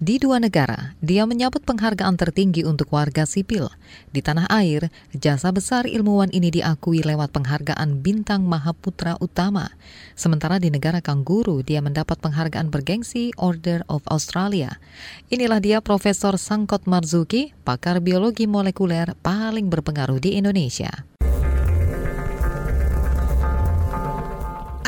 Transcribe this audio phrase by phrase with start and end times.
[0.00, 3.68] Di dua negara, dia menyabut penghargaan tertinggi untuk warga sipil.
[4.08, 9.68] Di tanah air, jasa besar ilmuwan ini diakui lewat penghargaan Bintang Mahaputra Utama.
[10.16, 14.80] Sementara di negara Kangguru, dia mendapat penghargaan bergengsi Order of Australia.
[15.28, 21.09] Inilah dia Profesor Sangkot Marzuki, pakar biologi molekuler paling berpengaruh di Indonesia.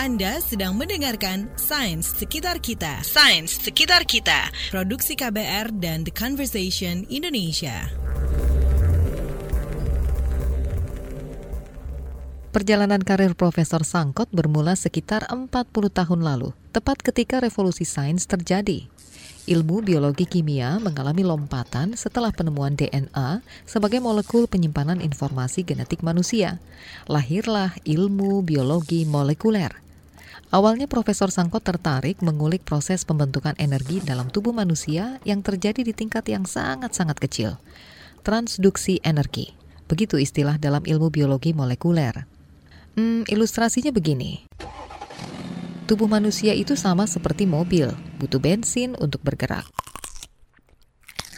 [0.02, 3.06] Anda sedang mendengarkan Sains Sekitar Kita.
[3.06, 4.50] Sains Sekitar Kita.
[4.74, 7.86] Produksi KBR dan The Conversation Indonesia.
[12.50, 18.90] Perjalanan karir Profesor Sangkot bermula sekitar 40 tahun lalu, tepat ketika revolusi sains terjadi.
[19.42, 26.58] Ilmu biologi kimia mengalami lompatan setelah penemuan DNA sebagai molekul penyimpanan informasi genetik manusia.
[27.06, 29.81] Lahirlah ilmu biologi molekuler.
[30.52, 36.28] Awalnya Profesor Sangkot tertarik mengulik proses pembentukan energi dalam tubuh manusia yang terjadi di tingkat
[36.28, 37.56] yang sangat-sangat kecil.
[38.20, 39.56] Transduksi energi.
[39.88, 42.28] Begitu istilah dalam ilmu biologi molekuler.
[42.92, 44.44] Hmm, ilustrasinya begini.
[45.88, 49.66] Tubuh manusia itu sama seperti mobil, butuh bensin untuk bergerak.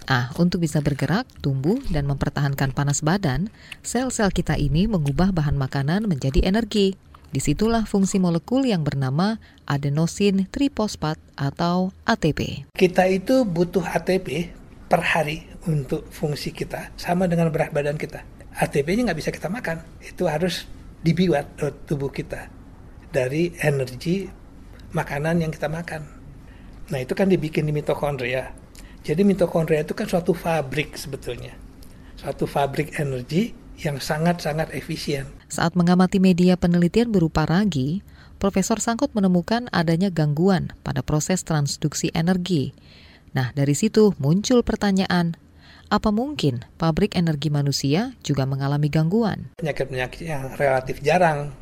[0.04, 3.48] Ah, untuk bisa bergerak, tumbuh, dan mempertahankan panas badan,
[3.80, 6.92] sel-sel kita ini mengubah bahan makanan menjadi energi.
[7.34, 12.70] Di situlah fungsi molekul yang bernama adenosin trifosfat atau ATP.
[12.78, 14.54] Kita itu butuh ATP
[14.86, 18.22] per hari untuk fungsi kita, sama dengan berat badan kita.
[18.54, 20.70] ATP-nya nggak bisa kita makan, itu harus
[21.02, 21.58] dibuat
[21.90, 22.46] tubuh kita
[23.10, 24.30] dari energi
[24.94, 26.06] makanan yang kita makan.
[26.94, 28.54] Nah itu kan dibikin di mitokondria.
[29.02, 31.58] Jadi mitokondria itu kan suatu fabrik sebetulnya,
[32.14, 35.26] suatu fabrik energi yang sangat-sangat efisien.
[35.50, 38.06] Saat mengamati media penelitian berupa ragi,
[38.38, 42.76] Profesor Sangkut menemukan adanya gangguan pada proses transduksi energi.
[43.34, 45.34] Nah, dari situ muncul pertanyaan,
[45.90, 49.54] apa mungkin pabrik energi manusia juga mengalami gangguan?
[49.58, 51.54] Penyakit-penyakit yang relatif jarang,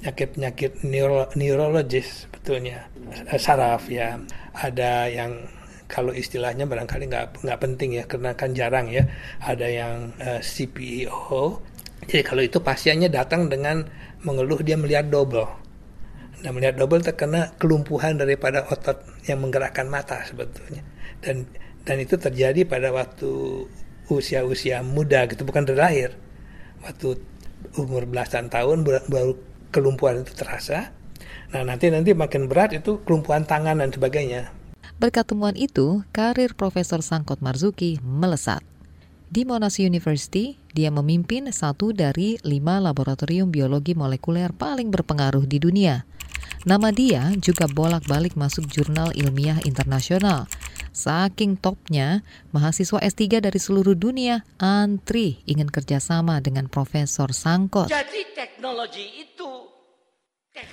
[0.00, 2.88] penyakit-penyakit neuro neurologis sebetulnya,
[3.36, 4.20] saraf ya,
[4.56, 5.46] ada yang
[5.90, 9.02] kalau istilahnya barangkali nggak nggak penting ya karena kan jarang ya
[9.42, 11.58] ada yang uh, eh, CPEO
[12.08, 13.84] jadi kalau itu pasiennya datang dengan
[14.24, 15.46] mengeluh dia melihat double.
[16.40, 18.96] Dan melihat double terkena kelumpuhan daripada otot
[19.28, 20.80] yang menggerakkan mata sebetulnya.
[21.20, 21.44] Dan
[21.84, 23.64] dan itu terjadi pada waktu
[24.08, 26.08] usia-usia muda gitu bukan dari
[26.82, 27.14] waktu
[27.76, 29.36] umur belasan tahun baru
[29.68, 30.90] kelumpuhan itu terasa.
[31.52, 34.59] Nah nanti nanti makin berat itu kelumpuhan tangan dan sebagainya
[35.00, 38.60] Berkat temuan itu, karir Profesor Sangkot Marzuki melesat.
[39.32, 46.04] Di Monash University, dia memimpin satu dari lima laboratorium biologi molekuler paling berpengaruh di dunia.
[46.68, 50.44] Nama dia juga bolak-balik masuk jurnal ilmiah internasional.
[50.92, 52.20] Saking topnya,
[52.52, 57.88] mahasiswa S3 dari seluruh dunia antri ingin kerjasama dengan Profesor Sangkot.
[57.88, 59.79] Jadi teknologi itu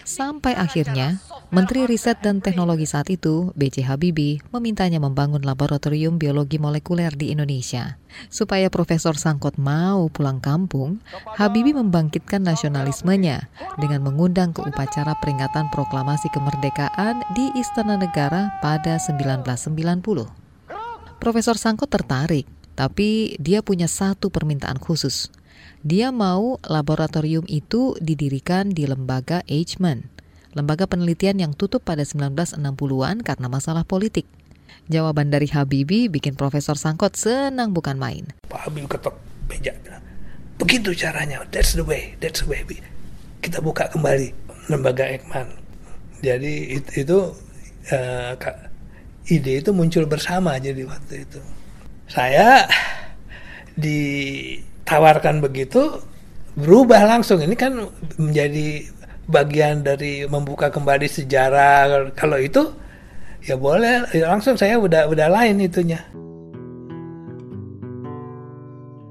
[0.08, 1.22] Sampai akhirnya,
[1.54, 3.86] Menteri Riset dan Teknologi saat itu, B.J.
[3.86, 8.02] Habibie, memintanya membangun laboratorium biologi molekuler di Indonesia.
[8.34, 10.98] Supaya Profesor Sangkot mau pulang kampung,
[11.38, 19.62] Habibie membangkitkan nasionalismenya dengan mengundang ke upacara peringatan proklamasi kemerdekaan di Istana Negara pada 1990.
[21.22, 25.30] Profesor Sangkot tertarik, tapi dia punya satu permintaan khusus–
[25.86, 30.10] dia mau laboratorium itu didirikan di lembaga Eichmann,
[30.58, 34.26] lembaga penelitian yang tutup pada 1960-an karena masalah politik.
[34.88, 38.32] Jawaban dari Habibie bikin Profesor Sangkot senang bukan main.
[38.48, 39.16] Pak Habibie ketok
[39.48, 40.04] meja bilang,
[40.60, 42.64] begitu caranya, that's the way, that's the way.
[43.44, 44.34] Kita buka kembali
[44.68, 45.48] lembaga Eichmann.
[46.20, 47.18] Jadi itu, itu
[47.94, 48.34] uh,
[49.28, 51.40] ide itu muncul bersama jadi waktu itu.
[52.08, 52.66] Saya
[53.76, 54.00] di
[54.88, 56.00] tawarkan begitu
[56.56, 57.44] berubah langsung.
[57.44, 58.88] Ini kan menjadi
[59.28, 62.16] bagian dari membuka kembali sejarah.
[62.16, 62.72] Kalau itu
[63.44, 64.08] ya boleh.
[64.16, 66.02] Ya langsung saya udah udah lain itunya.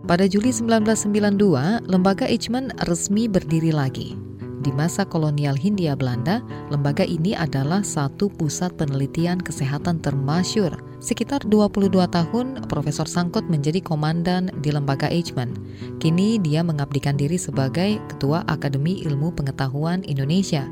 [0.06, 4.14] Pada Juli 1992 lembaga Eichmann resmi berdiri lagi.
[4.62, 10.85] Di masa kolonial Hindia Belanda, lembaga ini adalah satu pusat penelitian kesehatan termasyur.
[10.96, 15.52] Sekitar 22 tahun, Profesor Sangkut menjadi komandan di lembaga Eichmann.
[16.00, 20.64] Kini dia mengabdikan diri sebagai Ketua Akademi Ilmu Pengetahuan Indonesia.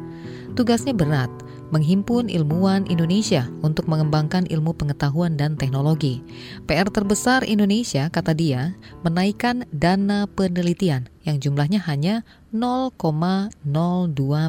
[0.57, 1.29] Tugasnya berat,
[1.75, 6.23] menghimpun ilmuwan Indonesia untuk mengembangkan ilmu pengetahuan dan teknologi.
[6.65, 12.25] PR terbesar Indonesia, kata dia, menaikkan dana penelitian yang jumlahnya hanya
[12.55, 13.53] 0,02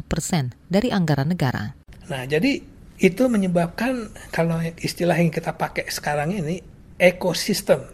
[0.08, 1.74] persen dari anggaran negara.
[2.06, 6.64] Nah, jadi itu menyebabkan kalau istilah yang kita pakai sekarang ini
[6.96, 7.84] ekosistem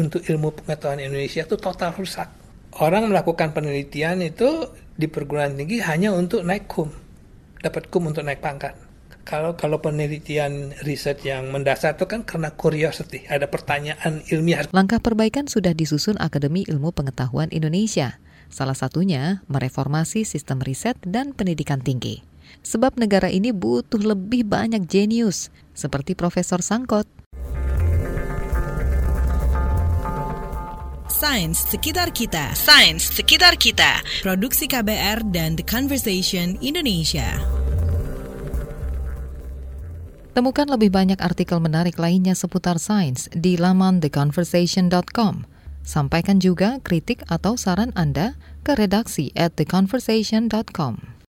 [0.00, 2.28] untuk ilmu pengetahuan Indonesia itu total rusak.
[2.80, 6.88] Orang melakukan penelitian itu di perguruan tinggi hanya untuk naik kum,
[7.60, 8.78] dapat kum untuk naik pangkat.
[9.26, 14.64] Kalau kalau penelitian riset yang mendasar itu kan karena curiosity, ada pertanyaan ilmiah.
[14.72, 18.18] Langkah perbaikan sudah disusun Akademi Ilmu Pengetahuan Indonesia.
[18.50, 22.29] Salah satunya mereformasi sistem riset dan pendidikan tinggi.
[22.60, 27.20] Sebab negara ini butuh lebih banyak jenius, seperti Profesor Sangkot.
[31.20, 32.56] Sains sekitar kita.
[32.56, 34.00] Sains sekitar kita.
[34.24, 37.36] Produksi KBR dan The Conversation Indonesia.
[40.32, 45.44] Temukan lebih banyak artikel menarik lainnya seputar sains di laman theconversation.com.
[45.84, 51.19] Sampaikan juga kritik atau saran Anda ke redaksi at theconversation.com.